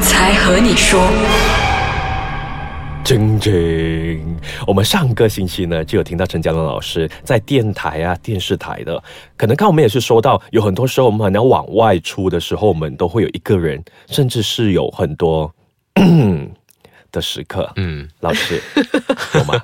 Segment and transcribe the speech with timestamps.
[0.00, 1.00] 才和你说。
[3.04, 9.02] 晶晶，我们上个星期呢就有听到陈嘉伦老师在电台啊、电视台的，
[9.36, 15.52] 可能刚我们也是说到，有很多时候我们可能往外出的时候，我们都会有一个人，甚至是有很多
[17.12, 17.70] 的时刻。
[17.76, 18.60] 嗯，老师
[19.34, 19.54] 有吗？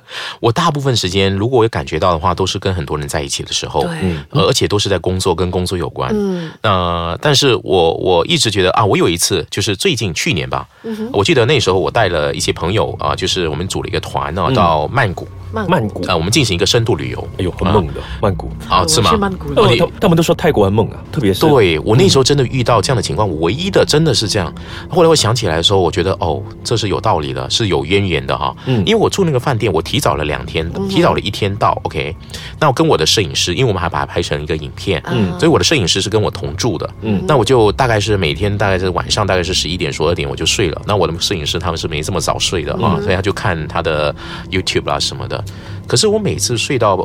[0.41, 6.11] 我大部分时间，如果我感觉到的话，都是跟很多人在一起的时候，嗯，而且都是在工作，跟工作有关。
[6.15, 10.69] 嗯，那但是我我一直觉得啊，我有一次就是最近去年吧，
[11.13, 15.27] 我记得那时候我带了一些朋友啊，就是我们组了一个团呢，到曼谷。
[15.53, 17.29] 曼谷啊，我们进行一个深度旅游。
[17.39, 19.17] 哎呦，很猛的曼谷啊，是吗？
[19.19, 24.53] 曼谷，他他们都说泰国很猛啊，特别是对我那时候真的遇到这样的情况，唯一的真的是这样。
[24.89, 28.55] 后来我想起来的时候，我觉得哦，这是有道理的，是有渊源的哈。
[28.67, 31.79] 嗯，因为我住那个饭店，我提早了两天，提早了一天到。
[31.85, 32.15] OK，
[32.61, 36.89] 那我跟我的摄影师，因为我们还把它拍成一个影片，嗯，所以我的摄影师是跟我同住的。
[37.03, 40.83] 嗯，那我就大概是每天大概是晚上大概是十一点十二点我就睡了。
[40.87, 44.15] 那我的摄影师他们是没这么早睡的啊，所以他就看他的
[44.51, 45.38] YouTube 啊什么的。
[45.87, 46.97] 可是我每次睡到，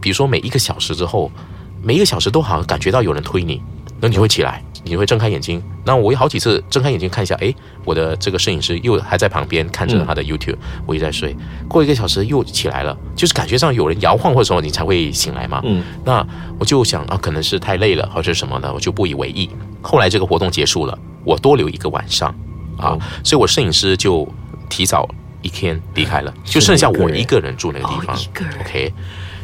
[0.00, 1.30] 比如说每一个小时之后，
[1.82, 3.60] 每一个小时都好像感觉到有人推你，
[4.00, 5.62] 那你会起来，你会睁开眼睛。
[5.84, 7.52] 那我有好几次睁开眼睛看一下，哎，
[7.84, 11.34] 我的这个摄影师又还在旁边看着他的 YouTube，我也在睡。
[11.66, 15.60] 过一个小时又起来了，就是感觉上有人摇晃或者什么，你才会醒来嘛。
[15.64, 16.26] 嗯，那
[16.58, 19.48] 我就想啊，可能是太累了，或者什么的，我就不以为意。
[19.80, 22.28] 后来这个活动结束了，我多留一个晚上
[22.76, 24.28] 啊，所以我摄影师就
[24.68, 25.08] 提早。
[25.42, 28.16] 一天离开了，就剩下我一个人住那个地方。
[28.60, 28.92] OK，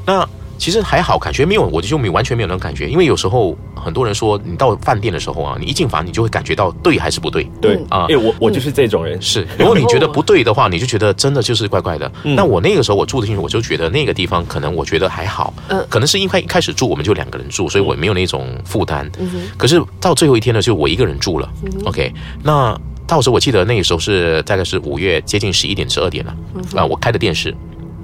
[0.06, 2.88] 那其实还好，感觉没有，我就没完全没有那种感觉。
[2.88, 7.44] 因为有时候很多人说，你到饭店的时候啊，你一进房，你就会感觉到对还是不对。
[7.60, 9.20] 对啊，哎，我我就是这种人。
[9.20, 12.10] 是，如果你觉得不对的话，你就觉得真的就是怪怪的。
[12.22, 15.52] 那我那个时候我住的进去，我就觉得那个地方可能我觉得还好。
[15.68, 19.10] 嗯，可能是因为一开始住我们就两个人住，所以我没有那种负担。
[19.18, 21.52] 嗯可是到最后一天呢，就我一个人住了。
[21.84, 22.80] OK，那。
[23.06, 26.36] 到时候我记得那个时候是大概是五月接近十一点十二点了。
[26.74, 27.54] 啊，我开的电视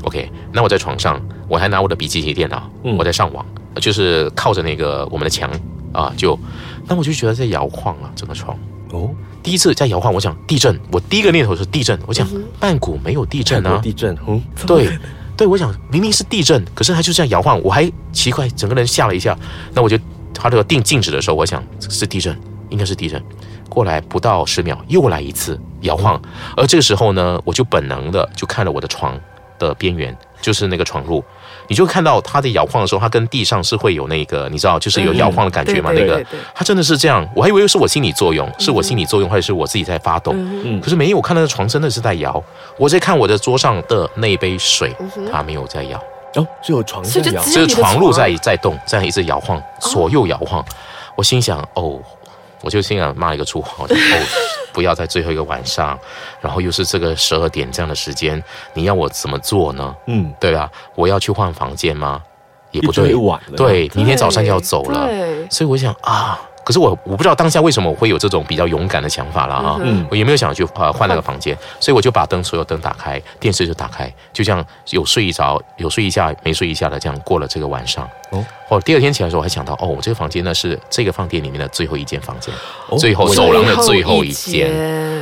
[0.02, 3.44] ，OK，那我在床上，我还拿我的笔记型电脑，我在上网，
[3.76, 5.50] 就是靠着那个我们的墙
[5.92, 6.38] 啊，就
[6.86, 8.56] 那我就觉得在摇晃啊，整个床。
[8.92, 9.08] 哦，
[9.42, 12.28] 第一次在摇晃，我想地震，我第一个念头是地震，我想
[12.60, 14.98] 曼谷没有地震啊，地震，嗯，对
[15.36, 19.38] 对，我想明明是地震，可是它就这样摇晃，我还奇怪，整个人吓了一下，
[19.72, 19.96] 那我就
[20.34, 22.36] 它这个定静止的时候，我想是地震，
[22.70, 23.22] 应该是地震。
[23.68, 26.20] 过来不到十秒，又来一次摇晃，
[26.56, 29.16] 而这个时候呢，我就本能的就看了我的床
[29.60, 31.22] 的边缘，就是那个床褥，
[31.68, 35.92] 你就看到它的摇晃的时候，它跟地上是会有那个，你知道，就是有摇晃的感觉嘛？
[35.92, 36.20] 那个，
[36.52, 42.42] 它真的是这样，我还以为是我心理作用，是我心理作用，或者是我自己在发抖，嗯，可是没有，我看那个床真的是在摇，
[42.76, 44.92] 我在看我的桌上的那一杯水，
[45.30, 46.02] 它没有在摇，
[46.34, 50.64] 哦，只有床在摇，只有床褥在在动，这样一直摇晃，左右摇晃，
[51.14, 52.00] 我心想，哦。
[52.62, 53.88] 我就心想骂一个粗话，哦，
[54.72, 55.98] 不要在最后一个晚上，
[56.40, 58.42] 然后又是这个十二点这样的时间，
[58.74, 59.94] 你要我怎么做呢？
[60.06, 62.22] 嗯，对啊，我要去换房间吗？
[62.70, 63.12] 也不对，
[63.56, 65.08] 对，明天早上就要走了，
[65.50, 66.40] 所以我想啊。
[66.70, 69.76] 可是我我不知道当下为什么我会有这种比较勇敢的想法了啊！
[70.08, 78.08] 我也没有想去呃换那个房间，所以我就把灯所有灯打开，电视就打开，就这样有睡一着，有睡一下，没睡一下的这样过了这个晚上。
[78.30, 82.54] 哦，或第二天起来的时候，我还想到哦，我这个房间呢是这个饭店里面的最后一间房间，
[82.96, 84.70] 最后走廊的最后一间。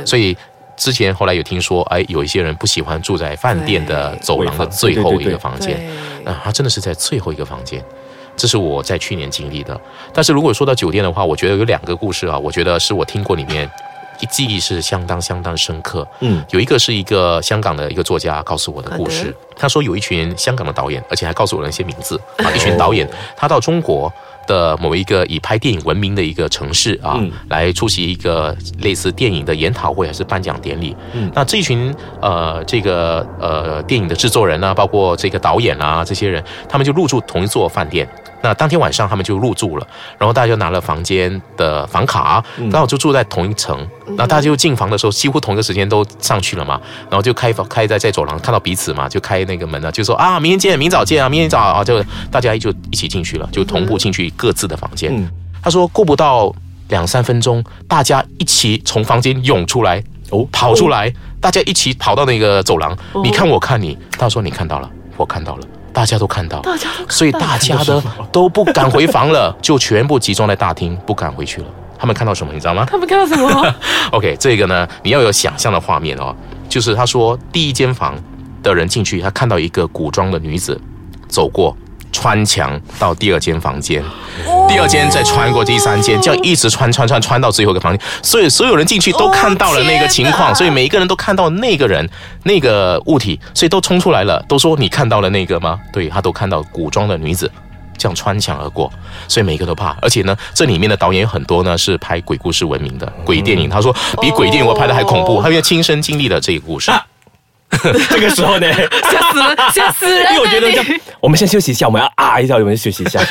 [0.05, 0.37] 所以
[0.77, 5.83] 之前后来有听说，哎，有一些人不喜欢住在饭店的走廊的最后一个房间，
[6.23, 7.83] 啊，他真的是在最后一个房间。
[8.39, 9.79] 这是我在去年经历的，
[10.13, 13.69] 但是如果说到酒店的话，我觉得有两个故事啊，我觉得是我听过里面，
[14.27, 16.07] 记忆是相当相当深刻。
[16.19, 24.11] 嗯，有一个是一个香港的一个作家告诉我的故事，他说有一群香港的导演，而且还告诉我了一些名字啊，一群导演他到中国。
[24.47, 30.97] 的某一个以拍电影闻名的一个城市啊，来出席一个类似电影的研讨会还是颁奖典礼。
[31.13, 38.09] 嗯那这一群呃，这个呃电影的制作人呢，包括这个导演啊，这些人，他们就入住同一座饭店。
[38.41, 39.85] 那当天晚上他们就入住了，
[40.17, 43.87] 然后大家就拿了房间的房卡，刚好就住在同一层。
[44.17, 46.79] 那大家就进房的时候，几乎同一个时间都上去了嘛，
[47.09, 55.29] 然后就开房开在在走廊看到彼此嘛，就开那个门了，就说啊，明天见，明早见啊，明天早啊，就大家就一起进去了，就同步进去各自的房间。
[55.61, 56.53] 他说过不到
[56.89, 65.63] 两三分钟，大家一起从房间涌出来，哦，跑出来，大家一起跑到那个走廊，你看我看你，他说你看到了，我看到了。
[65.91, 66.61] 大家都看到，
[67.09, 68.01] 所以大家的
[68.31, 71.67] 都不敢回房了，就全部集中在大厅，不敢回去了。
[71.99, 72.85] 他们看到什么，你知道吗？
[72.89, 73.75] 他们看到什么？
[74.11, 76.35] OK，这个呢，你要有想象的画面哦。
[76.69, 78.15] 就是他说，第一间房
[78.63, 80.79] 的人进去，他看到一个古装的女子
[81.27, 81.75] 走过。
[82.11, 84.03] 穿墙到第二间房间，
[84.67, 92.09] 第二间再穿过第三间，这样一直穿穿穿穿到最后一个房间，所以所有人进去都看到了那个情况，哦所以每一个人都看到那个人
[92.43, 95.79] 那个物体，所以都冲出来了，都说你看到了那个吗？
[95.93, 97.49] 对他都看到古装的女子。
[97.99, 98.91] 这样穿墙而过，
[99.27, 99.95] 所以每一个都怕。
[100.01, 103.69] 而且呢，这里面的导演有很多呢是拍鬼故事闻名的鬼电影。
[103.69, 106.91] 他说比鬼电影我拍的还恐怖，哦他因为亲身经历了这个故事。
[108.09, 108.67] 这个时候呢，
[109.11, 110.31] 吓死了，吓死人了！
[110.33, 113.21] 因为我觉得我们先休息一下，我们要啊一下，我们休息一下。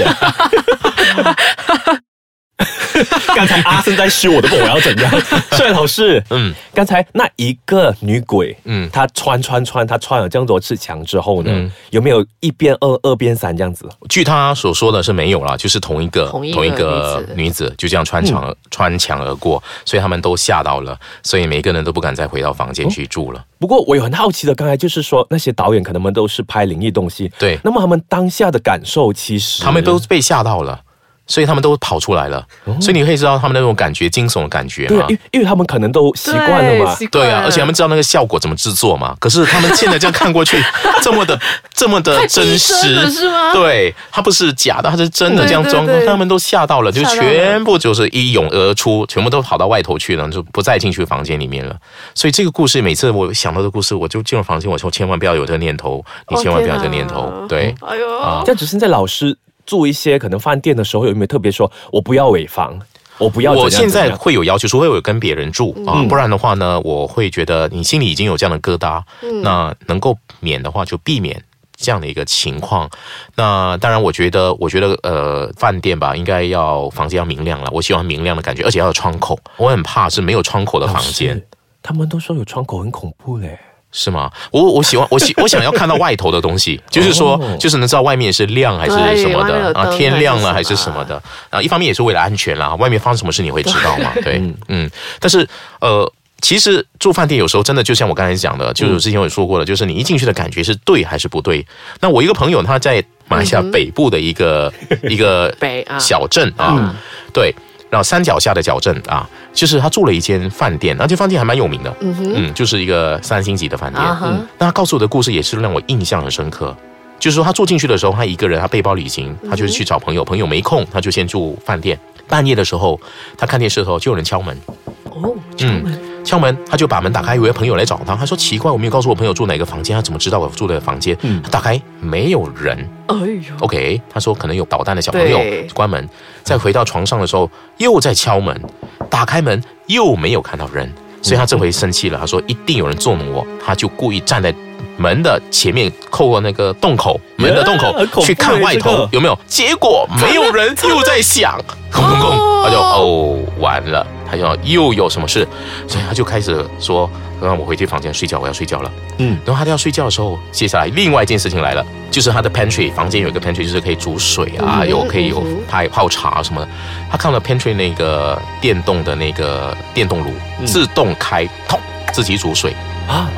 [3.34, 5.10] 刚才阿生在修，我都不懂我要怎样。
[5.52, 13.88] 帅老师，嗯，刚才那一个女鬼，嗯嗯，她穿穿穿，她穿了这样多次墙之后呢，嗯有没有一边二二边三这样子？
[14.08, 23.44] 据她所说的是没有啦，就是同一个同一个女子女子就这样穿墙、而穿墙而过，所以他们都吓到了，所以每个人都不敢再回到房间去住了。
[23.58, 30.80] 不过我有很好奇的，刚才就是说那些导演可能们都是拍灵异东西，对那么他们当下的感受其实他们都被吓到了。
[31.28, 32.44] 所以他们都跑出来了，
[32.80, 35.14] 所以你可以知道他们那种感觉，惊悚的感觉嘛对啊，因。
[35.14, 39.14] 为因为他们可能都习惯了嘛对，对啊，而且他们知道那个效果怎么制作嘛。
[39.20, 40.60] 可是他们现在这样看过去，
[41.02, 41.38] 这么的
[41.72, 51.76] 这么的真实，是吗对，它不是假的，它是真的这样装对对，对他们都吓到了，就全部就是一涌而出，全部都跑到外头去了，就不再进去房间里面了。
[52.14, 57.74] 所以这个故事，每次我想到这个故事，我就进入房间，我说千万不要有这个念头，你千万不要有这个念头对。
[57.80, 59.36] 哎呦，啊这样只剩在老师
[59.68, 62.76] 住一些可能饭店的时候，有没有特别说我不要尾房，
[63.18, 71.44] 我不要我现在会有要求，除非我有跟别人住啊，嗯不然的话呢，我会觉得你心里已经有这样的疙瘩，嗯那能够免的话就避免。
[71.80, 72.90] 这样的一个情况，
[73.36, 77.70] 那当然，我觉得，我觉得，呃，饭店吧，应该要房间要明亮了。
[77.72, 79.38] 我喜欢明亮的感觉，而且要有窗口。
[79.58, 81.46] 我很怕是没有窗口的房间，是
[81.80, 83.56] 他们都说有窗口很恐怖嘞。
[83.90, 84.30] 是吗？
[84.50, 91.62] 我我喜欢，我喜我想要看到外头的东西，就是说哦， 就是能知道外面是亮还是什么的啊，天亮了还还是什么的啊。
[91.62, 94.12] 一方面也是为了安全啦，外面发生什么事你会知道嘛？
[94.22, 94.90] 对， 嗯。
[95.20, 95.48] 但是
[95.80, 101.66] 呃，其实住饭店有时候真的就像我刚才讲的，就是之前我也说过了，就是你一进去的感觉是对还是不对。
[102.00, 104.72] 那我一个朋友他在马来西亚北部的一个
[105.08, 106.94] 一个北啊小镇啊，
[107.32, 107.54] 对。
[107.90, 112.32] 然后山脚下的小镇啊，就是他住了一间饭店，那间饭店还蛮有名的，嗯哼。
[112.36, 114.02] 嗯，就是一个三星级的饭店。
[114.02, 116.76] 啊哈，那他告诉我的故事也是让我印象很深刻。
[117.18, 121.98] 就是说，他住进去的时候，他一个人，他背包旅行，他就是去找朋友，朋友没空，他就先住饭店。
[122.28, 123.00] 半夜的时候，
[123.36, 124.56] 他看电视的时候，就有人敲门，
[125.04, 125.98] 哦，敲门，
[126.28, 128.14] 敲门，他就把门打开，以为朋友来找他。
[128.14, 131.16] 他说奇怪，我没有告诉我朋友住哪个房间，他怎么知道我住的房间？
[131.42, 132.76] 他打开没有人。
[133.06, 135.40] 哎呦，OK，他说可能有捣蛋的小朋友，
[135.72, 136.06] 关门。
[136.42, 138.60] 再回到床上的时候，又在敲门，
[139.08, 140.92] 打开门又没有看到人，
[141.22, 144.54] 所以他这回生气了，他说一定有人捉弄我，他就故意站在
[144.98, 151.58] 门的前面，透过那个洞口，门的洞口去看外耶这个头有没有，结果没有人， 又在响，
[151.90, 152.30] 空空空，
[152.64, 155.46] 他就哦完了，他就又有什么事，
[155.86, 157.08] 所以他就开始说。
[157.40, 158.90] 让我回去房间睡觉，我要睡觉了。
[159.18, 164.88] 嗯，然后他要睡觉的时候，接下来另外一件事情来了，就是他的 pantry 房间有一个 pantry，就是可以煮水啊，嗯。
[164.88, 166.68] 有可以有泡泡茶什么的。
[167.08, 170.32] 他看到 pantry 那个电动的那个电动炉、
[170.66, 171.78] 自动开，通
[172.12, 172.74] 自己煮水，
[173.06, 173.30] 啊，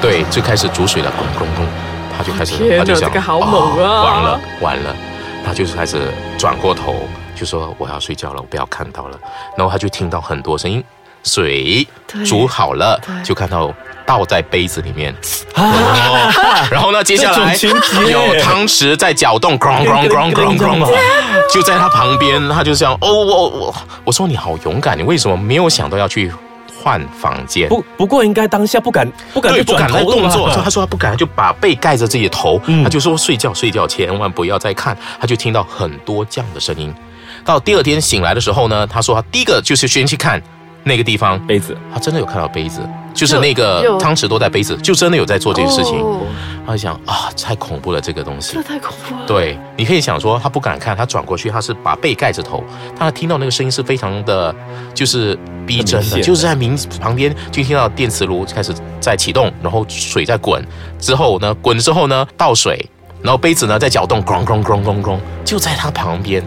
[0.00, 1.66] 对，就开始煮水了，咣咣咣，
[2.16, 4.02] 他就开始，他就想，这个好猛啊。
[4.04, 4.96] 完了完了，
[5.44, 9.18] 他就是开始转过头，就说我要睡觉了，我不要看到了。
[9.56, 10.82] 然后他就听到很多声音，
[11.22, 11.86] 水
[12.24, 13.72] 煮好了，就看到
[14.04, 15.14] 倒在杯子里面。
[15.54, 16.32] 啊，
[16.70, 17.54] 然后呢，接下来
[18.10, 19.58] 有汤匙在搅动
[21.52, 23.74] 就在他旁边，他就这样，哦，我我
[24.04, 26.32] 我说你好勇敢，你为什么没有想到要去
[26.82, 27.68] 换房间？
[27.68, 36.94] 不不过应该当下不敢不敢对，不敢转头了来动作，他说他不敢，就把被盖着自己的头，嗯他就说睡觉睡觉千万不要再看，他就听到很多这样的声音。
[37.46, 40.42] 到第二天醒来的时候呢，他说他第一个就是先去看
[40.82, 42.80] 那个地方，杯子，他真的有看到杯子，
[43.14, 46.00] 就是那有个汤匙都在杯子，就真的有在做这件事情。
[46.00, 46.26] 哦
[46.66, 48.62] 他就想啊，太恐怖了这个东西这。
[48.64, 49.24] 太恐怖了。
[49.24, 52.64] 对，你可以想说，他不敢看，他转过去，他是把背盖着头，
[52.98, 54.52] 他听到那个声音是非常的，
[54.92, 60.60] 就是逼真的，很明显就是在明旁边就听到电磁炉开始在启动，然后水在滚，
[60.98, 62.84] 之后呢，滚之后呢倒水，
[63.22, 66.44] 然后杯子呢在搅动，咣咣咣咣咣，就在他旁边。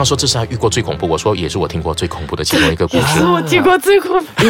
[0.00, 3.22] 他说这是他遇过最恐怖，我说也是我听过最恐怖的其中一个故事。
[3.30, 4.46] 我听过最恐怖。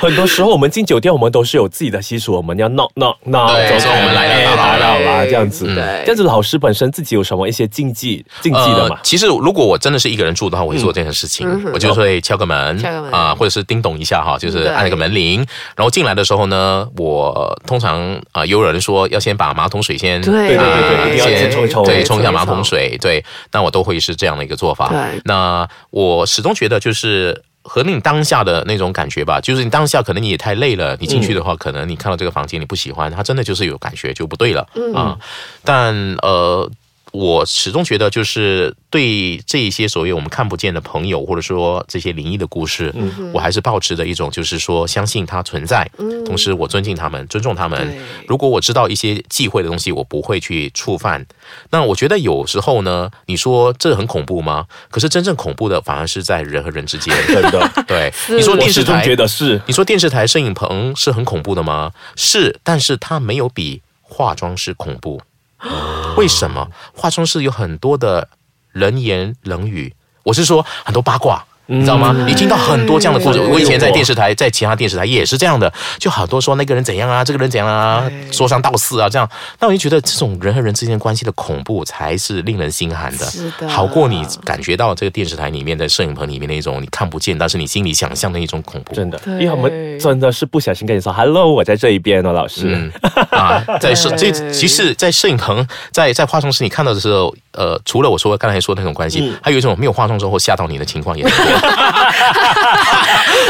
[0.00, 5.64] 很多时候我们进酒店，我们都是有自己的习俗，我们要 knock knock knock，对走说我们来了哎打扰啦，了这样子。
[5.74, 8.96] 对这样子老师本身自己有什么一些禁忌禁忌的嘛？
[9.02, 24.90] 其实如果我真的是一个人住的话，我会做这件事情，我就会敲个门，敲个门啊，或者是叮咚一下哈，就是按一个门铃，然后进来的时候呢，我通常啊、有人说要先把马桶水先对对对对对一定要先先冲一冲对，冲一下马桶水，对，那我都会是这样的一个做法。
[24.90, 27.42] 对那我始终觉得就是。
[27.68, 34.64] 和你当下的那种感觉吧，就是你当下可能你也太累了，你进去的话，可能你看到这个房间你不喜欢，它真的就是有感觉就不对了
[34.94, 35.18] 啊、
[35.64, 35.92] 但
[36.22, 36.70] 呃，
[37.16, 42.94] 我始终觉得就是对这一些所谓我们看不见的朋友，或者说这些灵异的故事，
[43.32, 45.90] 我还是保持着一种就是说相信它存在，
[46.26, 47.96] 同时我尊敬他们，尊重他们。
[48.28, 51.24] 如果我知道一些忌讳的东西，我不会去触犯。
[51.70, 54.66] 那我觉得有时候呢，你说这很恐怖吗？
[54.90, 57.16] 可是真正恐怖的反而是在人和人之间。
[57.26, 59.62] 真的， 对，你说我始终电视台觉得是。
[59.66, 61.92] 你说电视台摄影棚是很恐怖的吗？
[62.14, 65.22] 是，但是它没有比化妆师恐怖。
[66.16, 66.68] 为什么？
[66.94, 68.28] 化妆室有很多的
[68.72, 69.94] 人言冷语，
[70.24, 71.44] 我是说很多八卦。
[71.66, 72.14] 你知道吗？
[72.26, 73.38] 你听到很多这样的故事。
[73.40, 79.28] 嗯我以前在电视台，在其他电视台也是这样的，就好多说那个人怎样啊，这个人怎样啊，说三道四啊，这样。
[79.60, 88.94] 那我就觉得这种人和人之间关系的恐怖才是令人心寒的，是的好过你感觉到这个电视台里面的摄影棚里面那种你看不见，但是你心里想象的一种恐怖。
[88.94, 92.62] 真的，对因为我们真的是不小心跟你说 “hello”，我在这一边哦，老师。
[92.66, 92.92] 嗯
[93.30, 101.30] 啊，在摄 这对其实，在摄影棚，在在化妆室你看到的时候，呃，除了我说刚才说的那种关系，嗯还有一种没有化妆之后吓到你的情况也多。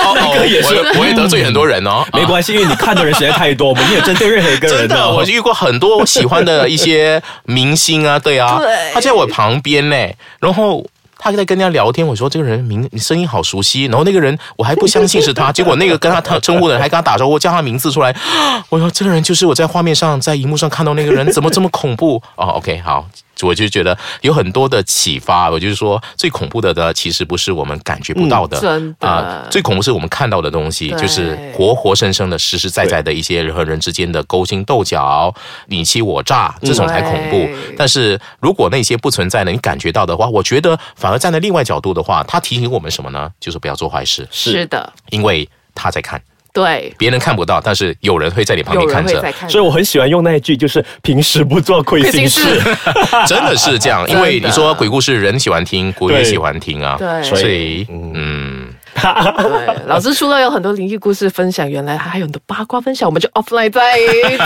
[0.05, 2.05] 哦那个也是我会得罪很多人哦。
[2.13, 9.97] 没关系，因为你看的人实在太多，我们没有针对任何一个人真的，我遇过很多我喜欢的一些明星啊，对啊，对他在我旁边呢，
[10.41, 10.85] 然后。
[11.19, 18.15] 他在跟人家聊天，我说这个人名你声音好熟悉，然后那个人我还不相信是他， 结果那个跟他他称呼的人还跟他打招呼，叫他名字出来，
[18.69, 22.23] 我说这个人就是我在画面上在荧幕上看到那个人，怎么这么恐怖？
[22.37, 23.07] 哦，OK，好，
[23.43, 25.51] 我就觉得有很多的启发。
[25.51, 28.59] 我就是说，最恐怖的呢，其实不是我们感觉不到的，
[29.01, 35.35] 啊最恐怖是我们看到的东西，就是活活生生的、实实在在的一些人和人之间的勾心斗角、
[35.67, 37.49] 你欺我诈，这种才恐怖。
[37.77, 43.31] 但是如果那些不存在的，你感觉到的话，我觉得反而站在另外角度的话，它提醒我们什么呢？
[43.41, 46.21] 就是不要做坏事，是的，因为他在看，
[46.57, 49.23] 对，别人看不到，但是有人会在你旁边看着。
[49.49, 52.41] 所以我很喜欢用那一句，就是平时不做亏心事。
[52.41, 52.77] 事。
[53.29, 57.23] 真的是这样，因为你说鬼故事人喜欢听，鬼也喜欢听啊，对。
[57.23, 58.69] 所以嗯，
[59.43, 63.99] 对，老师除了有很多灵异故事分享，原来还有很多八卦分享，我们就 offline 再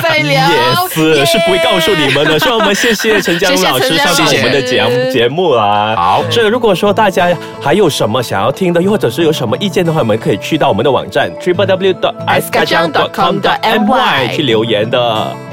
[0.02, 0.40] 再 聊。
[0.42, 2.38] Yes，耶是不会告诉你们的。
[2.38, 5.94] 所以我们谢谢陈江老师 上到我们的节目节目啦。
[5.96, 7.28] 好所以如果说大家
[7.60, 15.49] 还有什么想要听的，又或者是有什么意见的话，我们可以去到我们的网站 triple w dot s k a j a n g dot com dot my 去留言的。